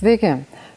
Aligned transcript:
Sveiki, 0.00 0.30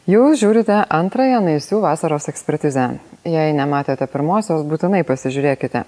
jūs 0.04 0.36
žiūrite 0.36 0.82
antrąją 0.92 1.38
Naisių 1.40 1.78
vasaros 1.80 2.26
ekspertizę. 2.28 2.82
Jei 3.24 3.54
nematėte 3.56 4.04
pirmosios, 4.12 4.66
būtinai 4.68 4.98
pasižiūrėkite. 5.08 5.80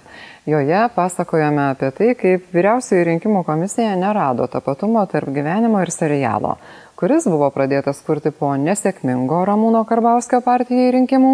Joje 0.49 0.79
pasakojame 0.95 1.67
apie 1.75 1.91
tai, 1.93 2.07
kaip 2.17 2.47
vyriausioji 2.55 3.03
rinkimų 3.11 3.43
komisija 3.45 3.91
nerado 4.01 4.47
tapatumo 4.49 5.03
tarp 5.11 5.29
gyvenimo 5.35 5.83
ir 5.85 5.91
serialo, 5.93 6.55
kuris 6.97 7.27
buvo 7.29 7.51
pradėtas 7.53 7.99
kurti 8.07 8.31
po 8.33 8.55
nesėkmingo 8.57 9.43
Ramūno 9.45 9.83
Karbauskio 9.85 10.39
partijai 10.41 10.87
rinkimų 10.95 11.33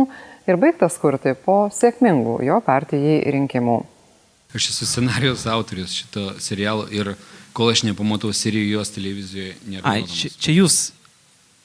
ir 0.51 0.59
baigtas 0.59 0.99
kurti 0.99 1.31
po 1.45 1.69
sėkmingų 1.71 2.41
jo 2.49 2.57
partijai 2.65 3.21
rinkimų. 3.37 3.77
Aš 4.51 4.73
esu 4.73 4.89
scenarijos 4.89 5.45
autorius 5.47 5.95
šito 6.01 6.33
serialo 6.43 6.83
ir 6.91 7.13
kol 7.55 7.71
aš 7.71 7.85
nepamatau 7.87 8.33
serijos 8.35 8.91
televizijoje, 8.91 9.55
nėra. 9.71 9.87
Ai, 9.87 10.03
čia, 10.03 10.33
čia 10.35 10.57
jūs, 10.57 10.81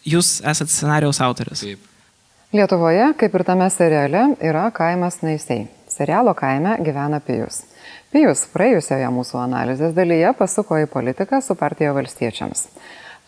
jūs 0.07 0.39
esate 0.45 0.71
scenarijos 0.73 1.21
autorius. 1.25 1.65
Taip. 1.65 1.89
Lietuvoje, 2.53 3.11
kaip 3.21 3.35
ir 3.35 3.45
tame 3.45 3.67
seriale, 3.71 4.23
yra 4.41 4.69
kaimas 4.73 5.21
Naisiai. 5.23 5.67
Serialo 5.89 6.33
kaime 6.39 6.79
gyvena 6.85 7.19
Pijus. 7.25 7.65
Pijus 8.13 8.47
praėjusioje 8.55 9.09
mūsų 9.13 9.41
analizės 9.43 9.93
dalyje 9.97 10.31
pasuko 10.39 10.79
į 10.81 10.87
politiką 10.89 11.43
su 11.45 11.57
partija 11.61 11.93
valstiečiams. 11.97 12.69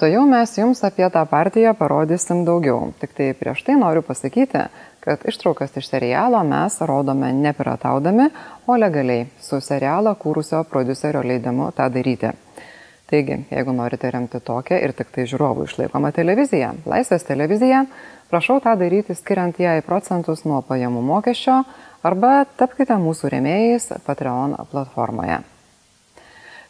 To 0.01 0.09
jau 0.09 0.23
mes 0.25 0.55
jums 0.57 0.81
apie 0.89 1.05
tą 1.13 1.27
partiją 1.29 1.75
parodysim 1.77 2.47
daugiau. 2.47 2.95
Tik 3.03 3.13
tai 3.19 3.27
prieš 3.37 3.61
tai 3.67 3.75
noriu 3.77 4.01
pasakyti, 4.01 4.63
kad 5.05 5.27
ištraukas 5.29 5.77
iš 5.77 5.91
serialo 5.91 6.41
mes 6.49 6.79
rodome 6.89 7.29
nepirataudami, 7.37 8.31
o 8.65 8.79
legaliai 8.81 9.27
su 9.45 9.61
serialą 9.61 10.15
kūrusio 10.17 10.63
producerio 10.71 11.21
leidimu 11.21 11.69
tą 11.77 11.91
daryti. 11.93 12.33
Taigi, 13.11 13.41
jeigu 13.51 13.73
norite 13.75 14.11
remti 14.15 14.39
tokią 14.39 14.79
ir 14.79 14.93
tik 14.95 15.09
tai 15.11 15.25
žiūrovų 15.27 15.67
išlaikomą 15.67 16.13
televiziją, 16.15 16.71
Laisvės 16.87 17.27
televiziją, 17.27 17.85
prašau 18.31 18.61
tą 18.63 18.77
daryti 18.79 19.17
skiriant 19.19 19.59
į 19.59 19.81
procentus 19.83 20.45
nuo 20.47 20.61
pajamų 20.63 21.03
mokesčio 21.09 21.57
arba 22.07 22.45
tapkite 22.57 22.95
mūsų 23.03 23.33
remėjais 23.35 23.91
Patreon 24.07 24.55
platformoje. 24.71 25.41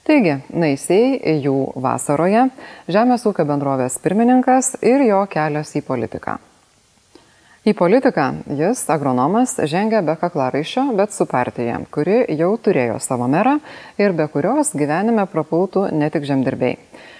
Taigi, 0.09 0.39
Naisiai 0.57 1.37
jų 1.45 1.59
vasaroje, 1.77 2.49
Žemės 2.89 3.29
ūkio 3.29 3.45
bendrovės 3.45 4.01
pirmininkas 4.01 4.79
ir 4.81 5.05
jo 5.13 5.27
kelias 5.29 5.77
į 5.77 5.85
politiką. 5.85 6.41
Į 7.61 7.75
politiką 7.77 8.25
jis, 8.57 8.87
agronomas, 8.89 9.59
žengia 9.69 9.99
be 10.01 10.15
kaklaraiščio, 10.17 10.87
bet 10.97 11.13
su 11.13 11.27
partija, 11.29 11.75
kuri 11.93 12.23
jau 12.33 12.55
turėjo 12.57 12.95
savo 13.05 13.27
merą 13.29 13.59
ir 14.01 14.15
be 14.17 14.25
kurios 14.33 14.71
gyvenime 14.73 15.27
prapultų 15.29 15.91
ne 15.93 16.09
tik 16.09 16.25
žemdirbiai. 16.25 16.79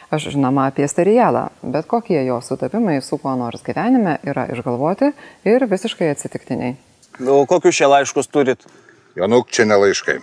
Aš 0.09 0.31
žinoma 0.33 0.65
apie 0.71 0.89
serialą, 0.89 1.51
bet 1.61 1.85
kokie 1.91 2.23
jo 2.25 2.39
sutapimai 2.41 2.97
su 3.05 3.19
kuo 3.21 3.35
nors 3.37 3.61
gyvenime 3.67 4.17
yra 4.25 4.47
išgalvoti 4.55 5.11
ir 5.45 5.67
visiškai 5.69 6.09
atsitiktiniai. 6.15 6.73
O 7.21 7.45
kokius 7.45 7.77
šie 7.77 7.91
laiškus 7.93 8.33
turit? 8.33 8.65
Januk, 9.21 9.53
čia 9.53 9.69
ne 9.69 9.77
laiškai. 9.77 10.23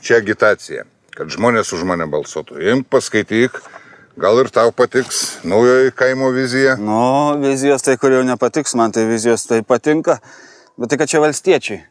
Čia 0.00 0.22
agitacija, 0.24 0.86
kad 1.12 1.36
žmonės 1.36 1.74
už 1.76 1.84
mane 1.84 2.08
balsuotų. 2.08 2.62
Imk, 2.72 2.88
paskaityk, 2.88 3.60
Gal 4.18 4.40
ir 4.42 4.48
tau 4.50 4.72
patiks 4.74 5.38
naujoji 5.46 5.92
kaimo 5.94 6.30
vizija? 6.34 6.74
Nu, 6.80 7.38
vizijos 7.38 7.84
tai, 7.86 7.94
kur 8.00 8.10
jau 8.10 8.24
nepatiks, 8.26 8.74
man 8.74 8.90
tai 8.90 9.04
vizijos 9.06 9.46
tai 9.46 9.62
patinka, 9.62 10.18
bet 10.74 10.90
tai, 10.90 10.98
kad 10.98 11.12
čia 11.12 11.20
valstiečiai. 11.22 11.84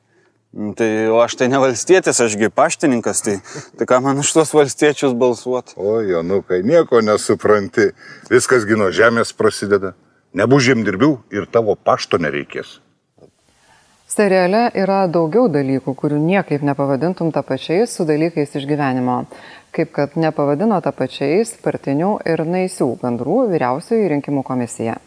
Nu, 0.52 0.74
tai, 0.75 0.90
o 1.08 1.22
aš 1.24 1.38
tai 1.40 1.47
ne 1.47 1.62
valstietis, 1.62 2.19
ašgi 2.25 2.50
paštininkas, 2.52 3.22
tai, 3.24 3.38
tai 3.79 3.88
ką 3.88 4.02
man 4.03 4.19
už 4.19 4.34
tuos 4.35 4.52
valstiečius 4.58 5.16
balsuoti? 5.16 5.78
O, 5.78 6.02
Jonukai, 6.03 6.59
nieko 6.66 7.00
nesupranti. 7.06 7.91
Viskas 8.34 8.68
gino 8.68 8.90
žemės 8.91 9.31
prasideda. 9.38 9.94
Nebus 10.35 10.68
žemdirbių 10.68 11.13
ir 11.34 11.47
tavo 11.53 11.78
pašto 11.78 12.19
nereikės. 12.22 12.79
Seriale 14.09 14.72
yra 14.74 15.03
daugiau 15.06 15.46
dalykų, 15.53 15.94
kurių 15.94 16.18
niekaip 16.18 16.63
nepavadintum 16.66 17.29
tą 17.29 17.44
pačiais 17.46 17.94
su 17.94 18.08
dalykais 18.09 18.56
iš 18.58 18.66
gyvenimo 18.66 19.19
kaip 19.75 19.91
kad 19.96 20.16
nepavadino 20.19 20.80
tą 20.84 20.94
pačiais 20.96 21.53
partinių 21.63 22.16
ir 22.30 22.44
naisių 22.47 22.90
bendrų 23.02 23.46
vyriausioji 23.53 24.09
rinkimų 24.16 24.44
komisija. 24.47 24.97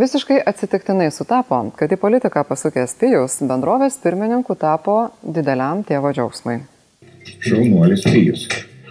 Visiškai 0.00 0.38
atsitiktinai 0.48 1.10
sutapo, 1.12 1.58
kad 1.76 1.92
į 1.92 1.98
politiką 2.00 2.44
pasukęs 2.48 2.94
Pijus 3.00 3.40
bendrovės 3.44 3.98
pirmininku 4.00 4.54
tapo 4.56 5.10
dideliam 5.20 5.82
tėvo 5.84 6.12
džiaugsmui. 6.16 6.60
Šaunuolis 7.44 8.06
Pijus, 8.06 8.46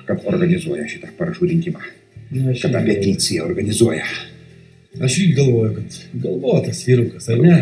kad 0.05 0.27
organizuoja 0.29 0.85
šitą 0.91 1.13
parašų 1.17 1.49
rinkimą. 1.53 1.81
Kad 2.29 2.75
tą 2.75 2.83
peticiją 2.85 3.47
organizuoja. 3.49 4.05
Aš 5.01 5.15
jį 5.21 5.29
galvoju, 5.37 5.71
kad 5.79 5.97
galvotas 6.25 6.83
vyrukas, 6.85 7.29
ar 7.33 7.41
ne? 7.41 7.57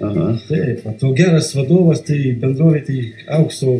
Aha. 0.00 0.26
Taip, 0.48 0.82
o 0.86 0.92
to 1.00 1.12
geras 1.16 1.52
vadovas, 1.56 2.02
tai 2.08 2.34
bendrovė 2.40 2.82
tai 2.88 2.98
aukso 3.38 3.78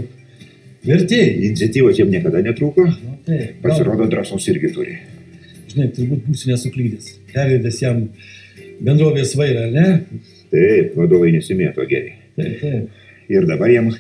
vertėjai. 0.87 1.35
Iniciatyvos 1.51 2.01
jam 2.01 2.11
niekada 2.13 2.43
netrūko. 2.45 2.87
Nu, 2.87 3.17
taip, 3.27 3.59
Pasirodo, 3.65 4.09
drąsos 4.11 4.47
irgi 4.53 4.73
turi. 4.75 4.97
Žinai, 5.73 5.91
turbūt 5.97 6.27
būsiu 6.29 6.53
nesuklydęs. 6.53 7.13
Pervedęs 7.35 7.81
jam 7.83 8.03
bendrovės 8.87 9.35
vairą, 9.39 9.67
ne? 9.75 9.89
Taip, 10.53 10.95
vadovai 10.99 11.33
nesimėto 11.35 11.87
gerai. 11.91 12.15
Taip, 12.39 12.61
taip. 12.63 13.03
Ir 13.33 13.49
dabar 13.49 13.73
jam 13.73 13.91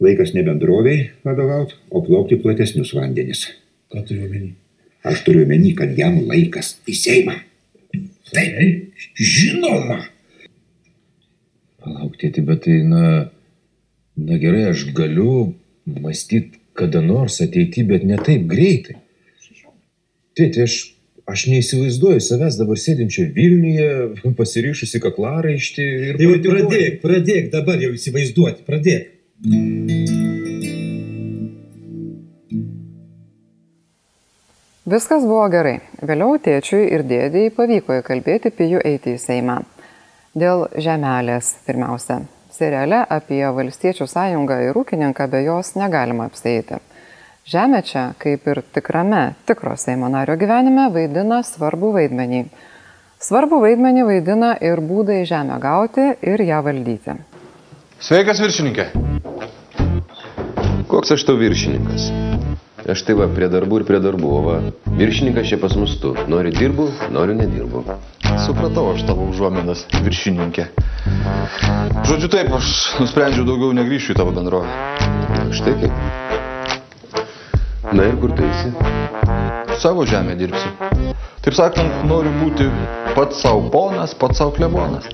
laikas 0.00 0.32
ne 0.32 0.44
bendroviai 0.46 1.10
vadovauti, 1.26 1.76
o 1.92 2.00
plaukti 2.04 2.40
platesnius 2.40 2.94
vandenis. 2.96 3.44
Ką 3.92 4.04
turiu 4.08 4.24
omeny? 4.28 4.54
Aš 5.04 5.24
turiu 5.26 5.44
omeny, 5.44 5.74
kad 5.76 5.92
jam 5.98 6.18
laikas 6.28 6.78
į 6.88 6.96
Seimą. 6.96 7.36
Taip, 8.30 9.04
žinoma. 9.18 10.00
Palaukti, 11.80 12.32
bet 12.44 12.64
tai, 12.66 12.80
na, 12.86 13.04
na 14.20 14.40
gerai, 14.40 14.70
aš 14.70 14.86
galiu 14.96 15.52
mąstyti 15.86 16.60
kada 16.80 17.00
nors 17.00 17.40
ateityje, 17.40 17.86
bet 17.86 18.04
ne 18.04 18.16
taip 18.16 18.46
greitai. 18.48 18.96
Tėti, 20.38 20.64
aš, 20.64 20.76
aš 21.28 21.46
neįsivaizduoju 21.50 22.22
savęs 22.24 22.56
dabar 22.60 22.80
sėdinčio 22.80 23.26
Vilniuje, 23.36 23.90
pasiryšusi 24.40 25.02
kaklaraištį 25.04 25.88
ir... 26.08 26.20
Tai 26.20 26.30
jau 26.30 26.38
pradėk, 26.46 27.00
pradėk 27.04 27.50
dabar 27.54 27.82
jau 27.82 27.92
įsivaizduoti, 27.98 28.64
pradėk. 28.68 29.16
Viskas 34.90 35.22
buvo 35.22 35.44
gerai. 35.52 35.76
Vėliau 36.02 36.40
tėčiui 36.42 36.88
ir 36.96 37.04
dėdėjai 37.06 37.52
pavyko 37.54 38.00
įkalbėti 38.00 38.50
Pijų 38.56 38.82
eiti 38.88 39.14
į 39.14 39.22
Seimą. 39.22 39.60
Dėl 40.34 40.66
žemelės 40.78 41.52
pirmiausia. 41.66 42.22
Seriale 42.60 42.98
apie 43.08 43.40
valstiečių 43.56 44.04
sąjungą 44.04 44.58
ir 44.66 44.76
ūkininką 44.76 45.26
be 45.32 45.38
jos 45.46 45.70
negalima 45.80 46.26
apsėti. 46.28 46.76
Žemė 47.48 47.78
čia, 47.88 48.02
kaip 48.20 48.44
ir 48.52 48.60
tikrame, 48.74 49.20
tikro 49.48 49.72
Seimo 49.80 50.10
nario 50.12 50.36
gyvenime, 50.36 50.90
vaidina 50.92 51.38
svarbu 51.40 51.94
vaidmenį. 51.94 52.42
Svarbu 53.24 53.62
vaidmenį 53.64 54.04
vaidina 54.10 54.50
ir 54.60 54.82
būdai 54.90 55.22
žemę 55.30 55.56
gauti 55.62 56.04
ir 56.20 56.44
ją 56.50 56.60
valdyti. 56.66 57.16
Sveikas 58.04 58.44
viršininkė. 58.44 58.90
Koks 60.92 61.16
aš 61.16 61.24
tau 61.30 61.40
viršininkas? 61.40 62.10
Aš 62.92 63.06
tai 63.08 63.16
va, 63.16 63.30
prie 63.32 63.48
darbų 63.48 63.80
ir 63.80 63.88
prie 63.88 64.04
darbų, 64.04 64.36
o 64.36 64.44
va, 64.44 64.60
viršininkas 65.00 65.48
čia 65.48 65.62
pas 65.64 65.80
mus 65.80 65.96
tu. 66.02 66.12
Nori 66.28 66.52
dirbu, 66.52 66.90
noriu 67.16 67.40
nedirbu. 67.40 67.86
Supratau 68.44 68.90
aš 68.92 69.08
tavo 69.08 69.30
užuominas, 69.32 69.88
viršininkė. 70.04 70.68
Žodžiu 72.08 72.28
taip, 72.32 72.52
aš 72.56 72.66
nusprendžiau 73.00 73.44
daugiau 73.48 73.72
negryšiu 73.76 74.14
į 74.14 74.18
tavo 74.18 74.32
bendrovę. 74.34 74.68
Štai 75.54 75.74
kaip. 75.80 75.92
Na 77.90 78.06
ir 78.06 78.16
kur 78.22 78.32
tu 78.36 78.44
eisi? 78.46 78.70
Savo 79.82 80.04
žemę 80.06 80.36
dirbsiu. 80.38 80.70
Taip 81.40 81.56
sakant, 81.56 82.04
noriu 82.08 82.32
būti 82.42 82.66
pats 83.16 83.40
savo 83.42 83.64
ponas, 83.72 84.12
pats 84.14 84.38
savo 84.42 84.52
klebonas. 84.56 85.08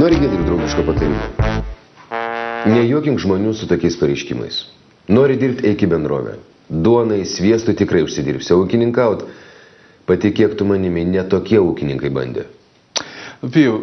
Nori 0.00 0.20
girdėti 0.20 0.44
draugiško 0.46 0.84
patarimo. 0.86 1.24
Nejuokink 2.70 3.18
žmonių 3.20 3.56
su 3.56 3.66
tokiais 3.70 3.96
pareiškimais. 4.00 4.62
Nori 5.10 5.36
dirbti, 5.40 5.66
eik 5.72 5.82
į 5.86 5.90
bendrovę. 5.94 6.36
Duonai, 6.70 7.24
sviestų 7.26 7.74
tikrai 7.80 8.04
užsidirbsi, 8.06 8.54
ūkininkaut, 8.54 9.24
patikėk 10.06 10.54
tu 10.60 10.68
manimi, 10.68 11.02
netokie 11.08 11.58
ūkininkai 11.58 12.12
bandė. 12.14 12.46
Pijau, 13.40 13.80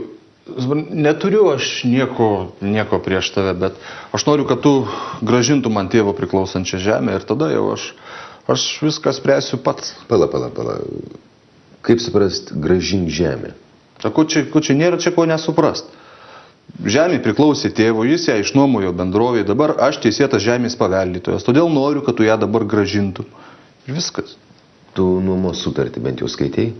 neturiu 0.89 1.49
aš 1.51 1.83
nieko, 1.83 2.53
nieko 2.61 2.99
prieš 3.03 3.31
tave, 3.33 3.53
bet 3.57 3.77
aš 4.13 4.25
noriu, 4.29 4.45
kad 4.47 4.61
tu 4.61 4.85
gražintų 5.25 5.71
man 5.73 5.89
tėvo 5.89 6.13
priklausančią 6.17 6.79
žemę 6.81 7.17
ir 7.17 7.25
tada 7.27 7.49
jau 7.51 7.71
aš, 7.73 7.91
aš 8.47 8.67
viską 8.85 9.13
spręsiu 9.17 9.59
pats. 9.63 9.95
Pala, 10.07 10.29
pala, 10.29 10.51
pala. 10.53 10.77
Kaip 11.81 12.03
suprast, 12.03 12.53
gražink 12.53 13.09
žemę? 13.09 13.55
Ko 14.03 14.27
čia, 14.29 14.45
ko 14.51 14.61
čia 14.61 14.77
nėra 14.77 15.01
čia 15.01 15.11
ko 15.15 15.25
nesuprast. 15.25 15.89
Žemė 16.83 17.17
priklausė 17.23 17.71
tėvo, 17.73 18.03
jis 18.05 18.27
ją 18.27 18.35
išnuomojo 18.43 18.91
bendrovėje, 18.93 19.47
dabar 19.47 19.73
aš 19.87 20.01
teisėtas 20.03 20.43
žemės 20.43 20.75
paveldytojas, 20.77 21.45
todėl 21.47 21.71
noriu, 21.71 22.03
kad 22.05 22.19
tu 22.19 22.27
ją 22.27 22.35
dabar 22.37 22.67
gražintum. 22.67 23.25
Ir 23.87 23.95
viskas. 23.97 24.35
Tu 24.93 25.05
nuomos 25.23 25.63
sutartį 25.63 26.03
bent 26.03 26.21
jau 26.21 26.29
skaitėjai? 26.29 26.73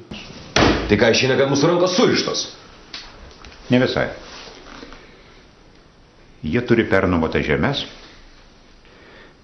Tai 0.87 0.97
ką 0.99 1.11
išeina, 1.15 1.37
kad 1.39 1.49
mūsų 1.51 1.71
rankos 1.71 1.95
surištos? 1.97 2.45
Ne 3.69 3.79
visai. 3.83 4.07
Jie 6.47 6.61
turi 6.63 6.85
pernuomotą 6.87 7.41
žemės, 7.43 7.81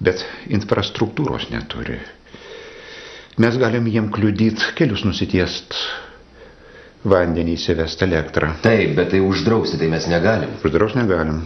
bet 0.04 0.22
infrastruktūros 0.56 1.50
neturi. 1.52 1.98
Mes 3.42 3.58
galim 3.58 3.88
jiem 3.90 4.12
kliudyti 4.14 4.74
kelius 4.78 5.02
nusitiest, 5.08 5.74
vandenį 7.10 7.56
įsivest 7.58 8.04
elektrą. 8.06 8.52
Taip, 8.64 8.94
bet 9.00 9.10
tai 9.12 9.20
uždrausti, 9.26 9.80
tai 9.82 9.90
mes 9.92 10.06
negalim. 10.12 10.54
Uždraus 10.64 10.94
negalim. 10.96 11.42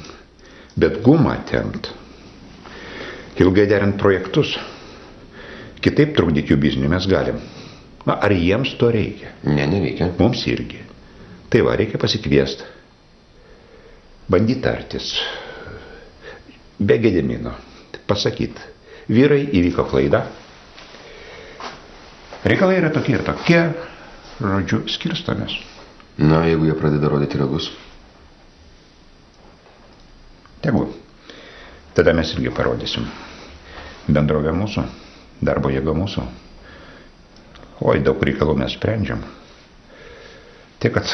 Bet 0.77 0.99
gumą 1.05 1.37
temt, 1.49 1.89
ilgai 3.41 3.65
derint 3.71 3.95
projektus, 3.97 4.51
kitaip 5.81 6.13
trukdyti 6.17 6.53
jų 6.53 6.59
biznį 6.67 6.91
mes 6.93 7.07
galim. 7.09 7.39
Na, 8.07 8.19
ar 8.23 8.31
jiems 8.35 8.75
to 8.79 8.91
reikia? 8.93 9.33
Ne, 9.47 9.65
nereikia. 9.67 10.11
Mums 10.19 10.43
irgi. 10.47 10.83
Tai 11.49 11.61
va, 11.63 11.75
reikia 11.79 11.99
pasikviesti. 12.01 12.63
Bandyti 14.27 14.61
tartis. 14.61 15.13
Be 16.79 16.97
gedimino. 16.99 17.53
Pasakyti. 18.07 18.61
Vyrai 19.07 19.45
įvyko 19.55 19.85
klaida. 19.87 20.25
Reikalai 22.47 22.81
yra 22.81 22.91
tokie 22.91 23.15
ir 23.15 23.23
tokie. 23.27 23.61
Žodžiu, 24.37 24.83
skirstomės. 24.91 25.55
Na, 26.17 26.43
jeigu 26.49 26.67
jie 26.67 26.75
pradeda 26.77 27.09
rodyti 27.09 27.39
ragus. 27.39 27.71
Tegu. 30.61 30.87
Tada 31.97 32.13
mes 32.13 32.29
irgi 32.35 32.51
parodysim. 32.53 33.07
Bendrovė 34.07 34.53
mūsų, 34.55 34.83
darbo 35.41 35.71
jėga 35.73 35.95
mūsų. 35.97 36.23
Oi, 37.87 37.99
daug 38.05 38.21
reikalų 38.23 38.55
mes 38.61 38.75
sprendžiam. 38.77 39.23
Tai 40.87 40.93
kad 40.93 41.09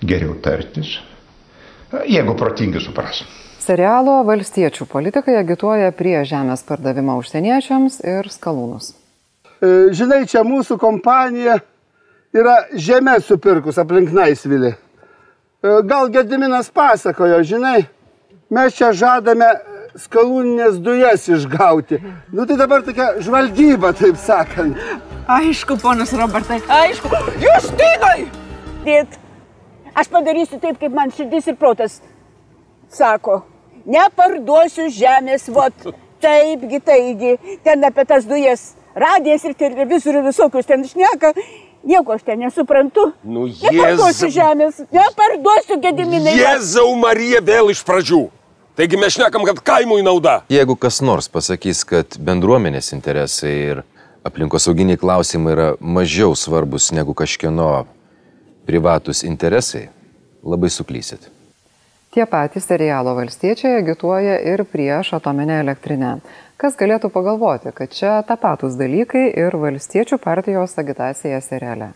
geriau 0.00 0.32
tartis, 0.40 0.94
jeigu 2.08 2.32
protingi 2.40 2.80
supras. 2.80 3.18
Serialo 3.60 4.14
valstiečių 4.24 4.86
politikai 4.88 5.34
agituoja 5.36 5.90
prie 5.92 6.22
žemės 6.24 6.64
pardavimą 6.64 7.18
užsieniečiams 7.20 7.98
ir 8.00 8.30
skalūnus. 8.32 8.94
Žinai, 9.60 10.22
čia 10.30 10.40
mūsų 10.40 10.78
kompanija 10.80 11.58
yra 12.32 12.56
žemė 12.72 13.18
supirkus 13.20 13.76
aplink 13.82 14.08
Naisvilį. 14.16 14.72
Gal 15.84 16.08
Gediminas 16.16 16.72
pasakojo, 16.72 17.42
žinai, 17.44 17.82
mes 18.48 18.80
čia 18.80 18.94
žadame 18.96 19.52
skalūninės 19.98 20.78
dujas 20.82 21.26
išgauti. 21.30 22.00
Nu 22.34 22.46
tai 22.46 22.56
dabar 22.58 22.82
tokia 22.86 23.14
žvalgyba, 23.22 23.92
taip 23.96 24.18
sakant. 24.20 24.78
Aišku, 25.30 25.78
ponas 25.82 26.12
Robertai, 26.16 26.60
aišku. 26.68 27.10
Jūs 27.40 27.70
tygai! 27.78 28.26
Dėt, 28.84 29.18
aš 29.96 30.10
padarysiu 30.12 30.60
taip, 30.60 30.78
kaip 30.80 30.92
man 30.92 31.14
širdis 31.14 31.48
ir 31.48 31.56
protas 31.60 32.00
sako. 32.92 33.42
Neparduosiu 33.84 34.88
žemės, 34.92 35.48
vot. 35.52 35.92
Taipgi, 36.24 36.78
taigi, 36.80 37.34
ten 37.66 37.84
apie 37.84 38.06
tas 38.08 38.24
dujas 38.24 38.70
radijas 38.96 39.42
ir 39.44 39.56
televizorių 39.60 40.22
visokius 40.24 40.68
ten 40.68 40.86
šneka. 40.88 41.34
Nieko 41.84 42.14
aš 42.14 42.22
ten 42.24 42.40
nesuprantu. 42.40 43.10
Nu, 43.20 43.44
Neparduosiu 43.44 44.30
žemės, 44.32 44.78
neparduosiu 44.94 45.76
gediminai. 45.82 46.32
Jėzau 46.38 46.94
Marija 46.96 47.42
vėl 47.44 47.68
iš 47.74 47.82
pradžių. 47.84 48.22
Taigi 48.74 48.96
mes 48.98 49.12
šnekam, 49.14 49.44
kad 49.46 49.60
kaimui 49.62 50.02
nauda. 50.02 50.40
Jeigu 50.50 50.74
kas 50.74 50.96
nors 50.98 51.28
pasakys, 51.30 51.84
kad 51.86 52.16
bendruomenės 52.18 52.90
interesai 52.96 53.52
ir 53.70 53.82
aplinkosauginiai 54.26 54.98
klausimai 54.98 55.52
yra 55.54 55.66
mažiau 55.78 56.34
svarbus 56.34 56.88
negu 56.90 57.14
kažkieno 57.14 57.84
privatus 58.66 59.22
interesai, 59.22 59.84
labai 60.42 60.72
suklysit. 60.74 61.28
Tie 62.14 62.26
patys 62.26 62.66
serialo 62.66 63.12
valstiečiai 63.14 63.76
agituoja 63.78 64.40
ir 64.52 64.64
prieš 64.66 65.12
atominę 65.20 65.60
elektrinę. 65.62 66.16
Kas 66.58 66.74
galėtų 66.80 67.12
pagalvoti, 67.14 67.70
kad 67.78 67.94
čia 67.94 68.16
tapatus 68.26 68.74
dalykai 68.80 69.28
ir 69.38 69.54
valstiečių 69.54 70.18
partijos 70.22 70.74
agitacija 70.82 71.38
seriale? 71.46 71.92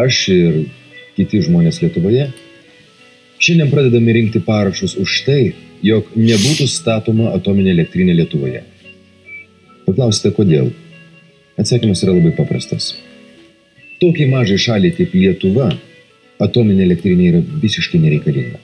Aš 0.00 0.22
ir 0.32 0.58
kiti 1.18 1.42
žmonės 1.44 1.82
Lietuvoje 1.84 2.30
šiandien 3.42 3.70
pradedame 3.70 4.12
rinkti 4.12 4.40
parašus 4.46 4.94
už 5.02 5.22
tai, 5.26 5.42
jog 5.82 6.12
nebūtų 6.14 6.68
statoma 6.70 7.32
atominė 7.36 7.72
elektrinė 7.74 8.14
Lietuvoje. 8.20 8.62
Paklausite, 9.86 10.30
kodėl? 10.36 10.70
Atsakymas 11.58 12.04
yra 12.06 12.14
labai 12.14 12.30
paprastas. 12.36 12.92
Tokiai 14.02 14.30
mažai 14.30 14.60
šaliai 14.62 14.94
kaip 14.94 15.16
Lietuva 15.18 15.72
atominė 16.42 16.86
elektrinė 16.86 17.32
yra 17.32 17.42
visiškai 17.64 17.98
nereikalinga. 18.02 18.62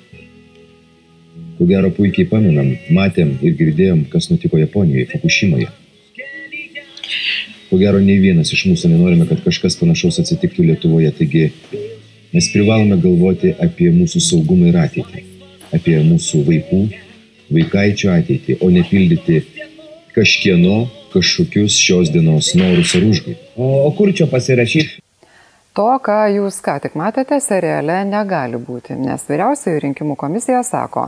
Ko 1.58 1.66
gero 1.66 1.90
puikiai 1.90 2.28
pamenam, 2.30 2.70
matėm 2.94 3.34
ir 3.42 3.58
girdėjom, 3.58 4.04
kas 4.12 4.30
nutiko 4.30 4.60
Japonijoje, 4.62 5.08
Fukushimoje. 5.10 5.66
Ko 7.68 7.76
gero, 7.82 7.98
nei 7.98 8.22
vienas 8.22 8.54
iš 8.54 8.68
mūsų 8.70 8.94
nenorime, 8.94 9.26
kad 9.26 9.42
kažkas 9.42 9.74
panašaus 9.80 10.22
atsitiktų 10.22 10.70
Lietuvoje, 10.70 11.10
taigi 11.18 11.48
mes 12.34 12.50
privalome 12.52 12.98
galvoti 13.02 13.54
apie 13.64 13.90
mūsų 13.94 14.22
saugumą 14.24 14.70
ir 14.70 14.78
ateitį, 14.82 15.24
apie 15.76 15.96
mūsų 16.04 16.44
vaikų, 16.48 16.80
vaikaičių 17.54 18.12
ateitį, 18.14 18.58
o 18.64 18.70
ne 18.74 18.84
pildyti 18.88 19.42
kažkieno 20.16 20.80
kažkokius 21.12 21.78
šios 21.80 22.12
dienos 22.12 22.52
norus 22.58 22.94
ar 22.98 23.06
užgai. 23.08 23.38
O, 23.56 23.68
o 23.86 23.92
kur 23.96 24.12
čia 24.12 24.28
pasirašyti? 24.30 25.00
To, 25.78 25.88
ką 26.02 26.18
jūs 26.34 26.58
ką 26.64 26.80
tik 26.82 26.98
matėte, 26.98 27.38
seriale 27.40 28.02
negali 28.08 28.58
būti, 28.58 28.98
nes 28.98 29.24
vyriausioji 29.30 29.84
rinkimų 29.86 30.16
komisija 30.18 30.64
sako, 30.66 31.06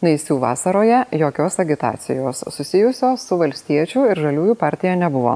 Naisių 0.00 0.38
vasaroje 0.40 1.02
jokios 1.12 1.58
agitacijos 1.60 2.38
susijusios 2.54 3.20
su 3.20 3.36
valstiečių 3.36 4.06
ir 4.08 4.20
žaliųjų 4.24 4.54
partija 4.56 4.94
nebuvo. 4.96 5.34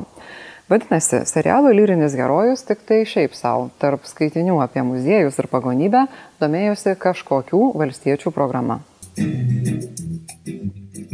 Vadinasi, 0.75 1.21
serialo 1.31 1.71
lyrinis 1.71 2.17
herojus 2.19 2.65
tik 2.67 2.81
tai 2.89 3.05
šiaip 3.07 3.37
savo, 3.39 3.69
tarp 3.79 4.09
skaitinių 4.11 4.57
apie 4.65 4.83
muziejus 4.83 5.37
ir 5.39 5.47
pagonybę, 5.53 6.01
domėjosi 6.43 6.97
kažkokių 6.99 7.61
valstiečių 7.79 8.33
programa. 8.35 8.81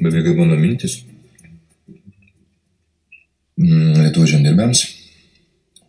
Beveik 0.00 0.30
mano 0.38 0.56
mintis. 0.62 0.94
Lietuvos 3.60 4.32
žemdirbėms, 4.32 4.80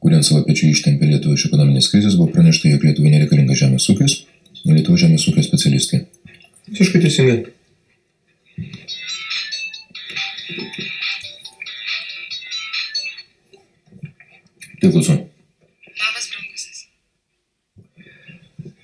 kurie 0.03 0.19
ant 0.19 0.27
savo 0.27 0.43
pečių 0.49 0.73
ištempė 0.73 1.07
Lietuvą 1.13 1.39
iš 1.39 1.47
ekonominės 1.47 1.87
krizės, 1.93 2.19
buvo 2.19 2.35
pranešta, 2.35 2.73
jog 2.73 2.83
Lietuvai 2.89 3.15
nereikalinga 3.15 3.55
žemės 3.55 3.87
ūkis, 3.95 4.17
Lietuvos 4.67 5.05
žemės 5.05 5.29
ūkio 5.31 5.47
specialistai. 5.47 6.03
Visiškai 6.67 7.05
teisingai. 7.07 7.39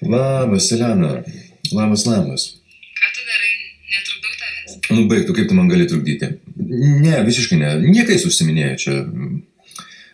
Labas, 0.08 0.72
Elena. 0.72 1.24
Labas, 1.72 2.06
labas. 2.06 2.44
Ką 3.00 3.08
tu 3.16 3.22
darai? 3.30 3.54
Netrukdau 3.92 4.34
tavęs. 4.42 4.78
Nu, 4.90 5.08
baig, 5.12 5.26
tu 5.28 5.36
kaip 5.36 5.50
tu 5.50 5.56
man 5.58 5.68
gali 5.68 5.88
trukdyti? 5.90 6.30
Ne, 7.04 7.16
visiškai 7.28 7.60
ne. 7.60 7.74
Niekais 7.92 8.26
užsiminėja 8.30 8.76
čia. 8.84 8.98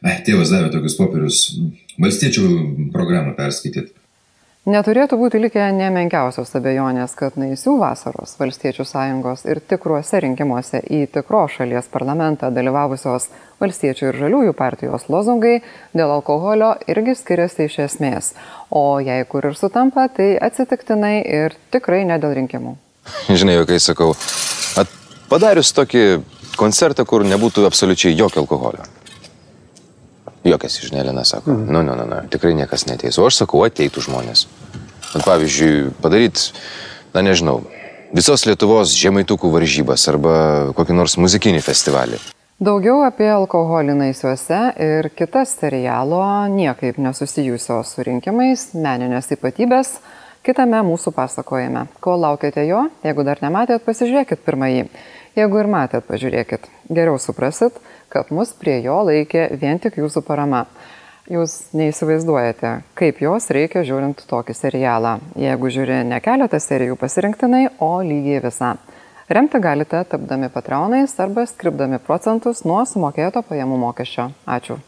Ai, 0.03 0.17
tėvas 0.25 0.51
davė 0.53 0.71
tokius 0.73 0.97
popierius. 0.97 1.43
Valstiečių 2.01 2.47
programą 2.95 3.35
perskaityti. 3.37 3.93
Neturėtų 4.63 5.17
būti 5.19 5.41
likę 5.43 5.65
nemenkiausios 5.75 6.53
abejonės, 6.55 7.11
kad 7.19 7.35
Naisių 7.35 7.73
vasaros 7.81 8.37
valstiečių 8.39 8.85
sąjungos 8.87 9.41
ir 9.43 9.59
tikruose 9.59 10.21
rinkimuose 10.23 10.79
į 10.87 11.01
tikro 11.11 11.41
šalies 11.51 11.89
parlamentą 11.91 12.47
dalyvavusios 12.55 13.25
valstiečių 13.59 14.07
ir 14.07 14.19
žaliųjų 14.21 14.53
partijos 14.55 15.09
lozungai 15.11 15.57
dėl 15.91 16.15
alkoholio 16.15 16.77
irgi 16.87 17.17
skiriasi 17.19 17.67
iš 17.67 17.77
esmės. 17.89 18.31
O 18.71 19.01
jei 19.03 19.27
kur 19.27 19.49
ir 19.51 19.59
sutampa, 19.59 20.07
tai 20.07 20.37
atsitiktinai 20.39 21.17
ir 21.27 21.59
tikrai 21.75 22.05
ne 22.07 22.15
dėl 22.23 22.39
rinkimų. 22.39 22.77
Žinai, 23.43 23.59
kai 23.67 23.83
sakau, 23.83 24.13
padarius 25.27 25.75
tokį 25.75 26.05
koncertą, 26.55 27.03
kur 27.03 27.27
nebūtų 27.27 27.67
absoliučiai 27.67 28.15
jokio 28.15 28.47
alkoholio. 28.47 28.87
Jokias 30.43 30.79
iš 30.81 30.91
Nelina 30.91 31.23
sako, 31.23 31.51
mhm. 31.51 31.71
nu, 31.71 31.83
nu, 31.87 31.95
nu, 31.95 32.07
nu, 32.09 32.21
tikrai 32.31 32.53
niekas 32.57 32.87
neteis. 32.89 33.19
O 33.19 33.27
aš 33.29 33.43
sakau, 33.43 33.63
ateitų 33.67 34.03
žmonės. 34.07 34.47
Bet 35.13 35.25
pavyzdžiui, 35.27 35.93
padaryti, 36.03 36.51
na 37.13 37.23
nežinau, 37.25 37.61
visos 38.15 38.45
Lietuvos 38.49 38.95
žemaitukų 38.97 39.51
varžybas 39.53 40.07
arba 40.11 40.35
kokį 40.77 40.97
nors 40.97 41.19
muzikinį 41.21 41.61
festivalį. 41.63 42.19
Daugiau 42.63 43.01
apie 43.03 43.27
alkoholį 43.27 43.95
naisiuose 43.97 44.59
ir 44.81 45.09
kitas 45.17 45.55
serialo 45.59 46.21
niekaip 46.53 46.99
nesusijusios 47.01 47.95
su 47.95 48.05
rinkimais, 48.05 48.69
meninės 48.77 49.31
ypatybės 49.35 49.97
kitame 50.43 50.81
mūsų 50.85 51.13
pasakojime. 51.15 51.87
Kol 52.03 52.21
laukiate 52.23 52.65
jo, 52.67 52.85
jeigu 53.05 53.25
dar 53.25 53.41
nematėt, 53.43 53.83
pasižiūrėkit 53.87 54.43
pirmąjį. 54.45 54.87
Jeigu 55.33 55.57
ir 55.63 55.65
matėt, 55.65 56.05
pažiūrėkit, 56.05 56.67
geriau 56.93 57.17
suprasit, 57.17 57.79
kad 58.13 58.29
mus 58.29 58.51
prie 58.53 58.75
jo 58.85 58.99
laikė 59.07 59.47
vien 59.57 59.79
tik 59.81 59.97
jūsų 59.97 60.21
parama. 60.27 60.67
Jūs 61.31 61.71
neįsivaizduojate, 61.73 62.73
kaip 62.99 63.21
jos 63.23 63.47
reikia 63.55 63.81
žiūrint 63.87 64.25
tokį 64.29 64.53
serialą. 64.57 65.15
Jeigu 65.39 65.71
žiūri 65.71 66.01
ne 66.05 66.19
keletą 66.21 66.59
serijų 66.61 66.99
pasirinktinai, 66.99 67.63
o 67.81 67.95
lygiai 68.03 68.43
visą. 68.43 68.75
Remti 69.33 69.63
galite 69.63 70.03
tapdami 70.11 70.51
patronais 70.53 71.15
arba 71.23 71.47
skripdami 71.49 72.01
procentus 72.03 72.61
nuo 72.67 72.83
sumokėto 72.85 73.41
pajamų 73.47 73.79
mokesčio. 73.87 74.29
Ačiū. 74.45 74.81